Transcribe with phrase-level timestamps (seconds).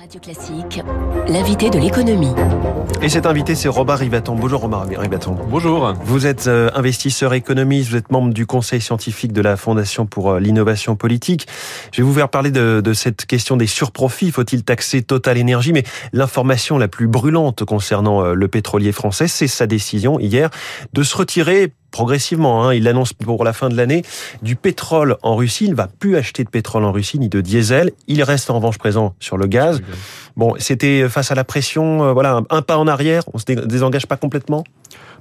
[0.00, 0.80] Radio Classique,
[1.28, 2.32] l'invité de l'économie.
[3.02, 4.34] Et cet invité, c'est Robert Rivaton.
[4.34, 5.36] Bonjour Robert Rivaton.
[5.50, 5.92] Bonjour.
[6.04, 10.30] Vous êtes euh, investisseur économiste, vous êtes membre du conseil scientifique de la Fondation pour
[10.30, 11.46] euh, l'innovation politique.
[11.92, 14.30] Je vais vous faire parler de, de cette question des surprofits.
[14.30, 19.48] Faut-il taxer Total Énergie Mais l'information la plus brûlante concernant euh, le pétrolier français, c'est
[19.48, 20.48] sa décision hier
[20.94, 22.64] de se retirer progressivement.
[22.64, 22.74] Hein.
[22.74, 24.02] Il l'annonce pour la fin de l'année
[24.42, 25.64] du pétrole en Russie.
[25.64, 27.92] Il ne va plus acheter de pétrole en Russie ni de diesel.
[28.06, 29.80] Il reste en revanche présent sur le gaz.
[30.36, 33.22] Bon, c'était face à la pression, euh, voilà, un, un pas en arrière.
[33.32, 34.64] On se désengage pas complètement?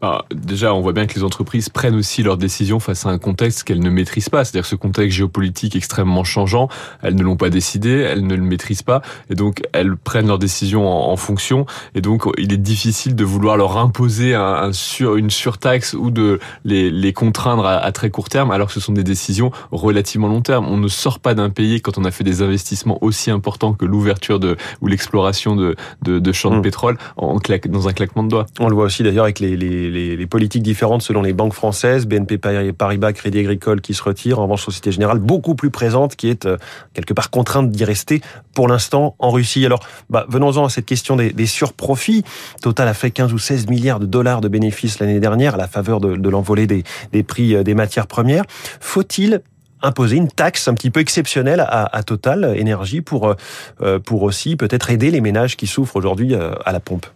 [0.00, 3.18] Bah, déjà, on voit bien que les entreprises prennent aussi leurs décisions face à un
[3.18, 4.44] contexte qu'elles ne maîtrisent pas.
[4.44, 6.68] C'est-à-dire ce contexte géopolitique extrêmement changeant,
[7.02, 10.38] elles ne l'ont pas décidé, elles ne le maîtrisent pas, et donc elles prennent leurs
[10.38, 11.66] décisions en, en fonction.
[11.94, 16.10] Et donc, il est difficile de vouloir leur imposer un, un sur, une surtaxe ou
[16.10, 19.50] de les, les contraindre à, à, très court terme, alors que ce sont des décisions
[19.70, 20.66] relativement long terme.
[20.68, 23.84] On ne sort pas d'un pays quand on a fait des investissements aussi importants que
[23.84, 28.22] l'ouverture de ou l'exploration de, de, de champs de pétrole en, claque, dans un claquement
[28.22, 28.46] de doigts.
[28.60, 32.06] On le voit aussi d'ailleurs avec les, les les, politiques différentes selon les banques françaises,
[32.06, 32.38] BNP
[32.72, 36.46] Paribas, Crédit Agricole qui se retire, en revanche Société Générale beaucoup plus présente, qui est
[36.46, 36.56] euh,
[36.92, 38.20] quelque part contrainte d'y rester
[38.54, 39.64] pour l'instant en Russie.
[39.64, 42.24] Alors, bah, venons-en à cette question des, surprofits.
[42.62, 45.68] Total a fait 15 ou 16 milliards de dollars de bénéfices l'année dernière à la
[45.68, 48.44] faveur de, l'envolée des, prix euh, des matières premières.
[48.80, 49.42] Faut-il
[49.82, 53.34] imposer une taxe un petit peu exceptionnelle à, à Total Énergie pour,
[53.82, 57.06] euh, pour aussi peut-être aider les ménages qui souffrent aujourd'hui à la pompe?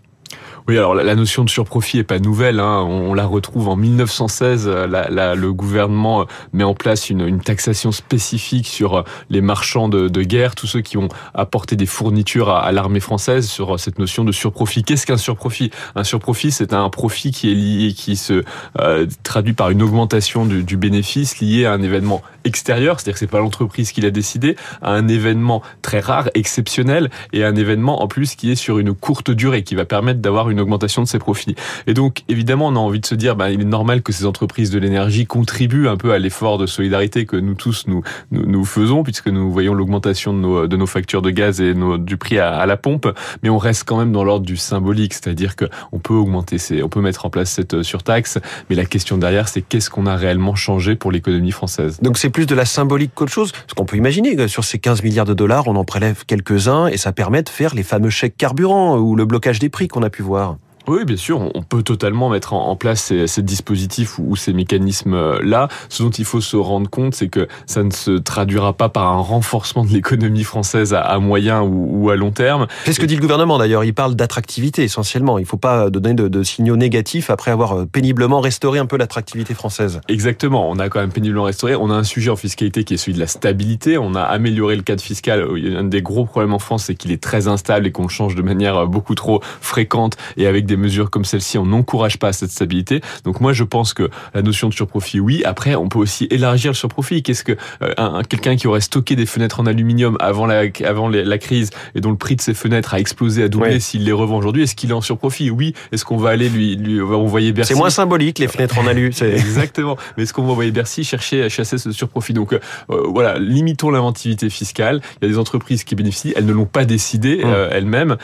[0.69, 2.61] Oui, alors la notion de surprofit est pas nouvelle.
[2.61, 2.83] Hein.
[2.83, 4.69] On, la retrouve en 1916.
[4.69, 10.55] La, la, le gouvernement met en place une, taxation spécifique sur les marchands de, guerre,
[10.55, 14.33] tous ceux qui ont apporté des fournitures à, à l'armée française sur cette notion de
[14.33, 14.83] surprofit.
[14.83, 15.71] Qu'est-ce qu'un surprofit?
[15.95, 18.45] Un surprofit, c'est un profit qui est lié, qui se
[18.79, 23.21] euh, traduit par une augmentation du, du, bénéfice lié à un événement extérieur, c'est-à-dire que
[23.21, 28.03] c'est pas l'entreprise qui l'a décidé, à un événement très rare, exceptionnel, et un événement
[28.03, 31.03] en plus qui est sur une courte durée, qui va permettre d'avoir une une augmentation
[31.03, 31.55] de ses profits.
[31.87, 34.27] Et donc, évidemment, on a envie de se dire, ben, il est normal que ces
[34.27, 38.03] entreprises de l'énergie contribuent un peu à l'effort de solidarité que nous tous nous,
[38.33, 42.17] nous, faisons, puisque nous voyons l'augmentation de nos, de nos factures de gaz et du
[42.17, 43.07] prix à, la pompe.
[43.43, 46.89] Mais on reste quand même dans l'ordre du symbolique, c'est-à-dire que on peut augmenter, on
[46.89, 50.17] peut mettre en place cette euh, surtaxe, mais la question derrière, c'est qu'est-ce qu'on a
[50.17, 51.99] réellement changé pour l'économie française?
[52.03, 53.53] Donc c'est plus de la symbolique qu'autre chose.
[53.69, 56.97] Ce qu'on peut imaginer, sur ces 15 milliards de dollars, on en prélève quelques-uns et
[56.97, 60.11] ça permet de faire les fameux chèques carburant ou le blocage des prix qu'on a
[60.11, 60.48] pu voir.
[60.89, 65.69] Oui, bien sûr, on peut totalement mettre en place ces, ces dispositifs ou ces mécanismes-là.
[65.91, 69.13] Ce dont il faut se rendre compte, c'est que ça ne se traduira pas par
[69.13, 72.67] un renforcement de l'économie française à, moyen ou, à long terme.
[72.87, 73.85] C'est ce que dit le gouvernement d'ailleurs.
[73.85, 75.39] Il parle d'attractivité essentiellement.
[75.39, 78.87] Il ne faut pas donner de, de, signaux négatifs après avoir euh, péniblement restauré un
[78.87, 80.01] peu l'attractivité française.
[80.09, 80.71] Exactement.
[80.71, 81.77] On a quand même péniblement restauré.
[81.77, 83.99] On a un sujet en fiscalité qui est celui de la stabilité.
[83.99, 85.47] On a amélioré le cadre fiscal.
[85.77, 88.35] Un des gros problèmes en France, c'est qu'il est très instable et qu'on le change
[88.35, 92.51] de manière beaucoup trop fréquente et avec des mesures comme celle-ci, on n'encourage pas cette
[92.51, 93.01] stabilité.
[93.25, 95.43] Donc moi, je pense que la notion de surprofit, oui.
[95.45, 97.23] Après, on peut aussi élargir le surprofit.
[97.23, 101.09] Qu'est-ce que euh, un, quelqu'un qui aurait stocké des fenêtres en aluminium avant la avant
[101.09, 103.81] la crise et dont le prix de ces fenêtres a explosé, a doublé, ouais.
[103.81, 105.51] s'il les revend aujourd'hui, est-ce qu'il est en surprofit?
[105.51, 105.75] Oui.
[105.93, 107.73] Est-ce qu'on va aller lui, lui envoyer Bercy?
[107.73, 109.13] C'est moins symbolique les fenêtres en alu.
[109.21, 109.97] Exactement.
[110.17, 112.33] Mais est-ce qu'on va envoyer Bercy chercher à chasser ce surprofit?
[112.33, 115.01] Donc euh, voilà, limitons l'inventivité fiscale.
[115.21, 117.51] Il y a des entreprises qui bénéficient, elles ne l'ont pas décidé hum.
[117.51, 118.17] euh, elles-mêmes.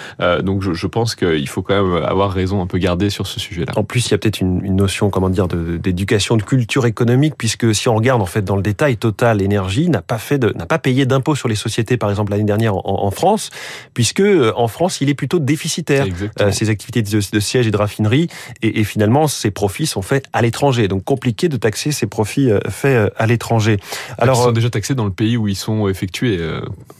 [0.42, 2.78] donc je, je pense qu'il faut quand même avoir raison raison un peu
[3.08, 3.72] sur ce sujet-là.
[3.76, 6.86] En plus, il y a peut-être une, une, notion, comment dire, d'éducation, de, de, culture
[6.86, 10.42] économique, puisque si on regarde en fait dans le détail, Total Énergie n'a pas fait,
[10.54, 13.50] n'a pas payé d'impôts sur les sociétés, par exemple l'année dernière en, en, France,
[13.94, 16.06] puisque euh, en France, il est plutôt déficitaire.
[16.40, 18.28] Euh, ses activités de, de, siège et de raffinerie,
[18.62, 20.88] et, et, finalement, ses profits sont faits à l'étranger.
[20.88, 23.78] Donc compliqué de taxer ses profits euh, faits euh, à l'étranger.
[24.18, 26.38] Alors, ils sont déjà taxés dans le pays où ils sont effectués.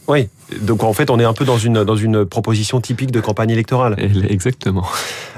[0.07, 0.27] Oui.
[0.61, 3.49] Donc en fait, on est un peu dans une dans une proposition typique de campagne
[3.49, 3.95] électorale.
[4.29, 4.85] Exactement.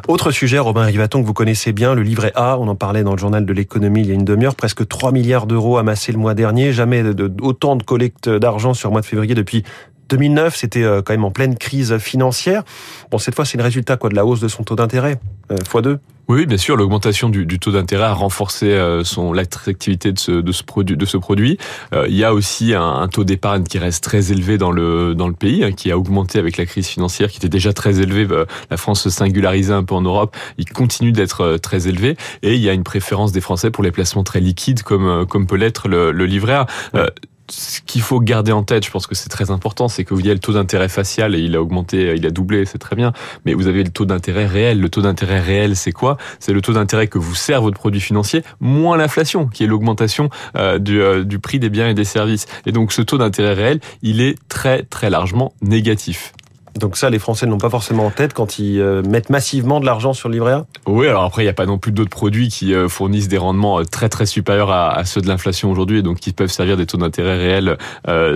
[0.07, 2.57] Autre sujet, Robin Rivaton, que vous connaissez bien, le livret A.
[2.59, 4.55] On en parlait dans le journal de l'économie il y a une demi-heure.
[4.55, 6.71] Presque 3 milliards d'euros amassés le mois dernier.
[6.71, 7.03] Jamais
[7.41, 9.63] autant de collecte d'argent sur le mois de février depuis
[10.09, 12.63] 2009, c'était euh, quand même en pleine crise financière.
[13.11, 15.19] Bon, cette fois, c'est le résultat quoi de la hausse de son taux d'intérêt,
[15.51, 15.99] euh, x2
[16.29, 20.31] oui, bien sûr, l'augmentation du, du, taux d'intérêt a renforcé euh, son l'attractivité de ce,
[20.33, 20.97] de ce produit.
[20.97, 21.57] De ce produit,
[21.93, 25.15] euh, il y a aussi un, un taux d'épargne qui reste très élevé dans le
[25.15, 28.01] dans le pays, hein, qui a augmenté avec la crise financière, qui était déjà très
[28.01, 28.27] élevé.
[28.29, 32.17] Euh, la France se singularisait un peu en Europe, il continue d'être euh, très élevé,
[32.43, 35.25] et il y a une préférence des Français pour les placements très liquides, comme euh,
[35.25, 36.65] comme peut l'être le, le livret A.
[36.93, 37.09] Ouais
[37.49, 40.21] ce qu'il faut garder en tête, je pense que c'est très important, c'est que vous
[40.21, 43.13] avez le taux d'intérêt facial et il a augmenté, il a doublé, c'est très bien.
[43.45, 44.79] Mais vous avez le taux d'intérêt réel.
[44.79, 46.17] Le taux d'intérêt réel, c'est quoi?
[46.39, 50.29] C'est le taux d'intérêt que vous sert votre produit financier moins l'inflation, qui est l'augmentation
[50.55, 52.45] euh, euh, du prix des biens et des services.
[52.65, 56.33] Et donc ce taux d'intérêt réel, il est très très largement négatif.
[56.77, 59.85] Donc ça, les Français n'ont pas forcément en tête quand ils euh, mettent massivement de
[59.85, 60.65] l'argent sur le livret A?
[60.85, 63.37] Oui, alors après, il n'y a pas non plus d'autres produits qui euh, fournissent des
[63.37, 66.77] rendements euh, très très supérieurs à, ceux de l'inflation aujourd'hui, et donc qui peuvent servir
[66.77, 67.77] des taux d'intérêt réels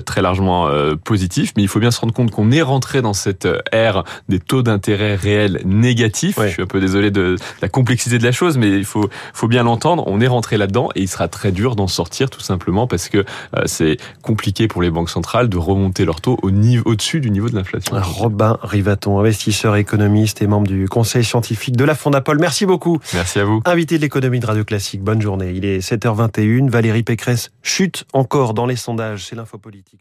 [0.06, 0.70] très largement
[1.04, 1.54] positifs.
[1.56, 4.62] Mais il faut bien se rendre compte qu'on est rentré dans cette ère des taux
[4.62, 6.40] d'intérêt réels négatifs.
[6.42, 9.48] Je suis un peu désolé de la complexité de la chose, mais il faut, faut
[9.48, 10.04] bien l'entendre.
[10.08, 13.26] On est rentré là-dedans et il sera très dur d'en sortir tout simplement parce que
[13.66, 17.50] c'est compliqué pour les banques centrales de remonter leur taux au niveau, au-dessus du niveau
[17.50, 17.96] de l'inflation.
[18.32, 22.40] Robin Rivaton, investisseur économiste et membre du conseil scientifique de la Fondapol.
[22.40, 23.00] Merci beaucoup.
[23.14, 23.62] Merci à vous.
[23.66, 25.02] Invité de l'économie de Radio Classique.
[25.02, 25.52] Bonne journée.
[25.54, 26.70] Il est 7h21.
[26.70, 29.26] Valérie Pécresse chute encore dans les sondages.
[29.26, 30.00] C'est l'info politique.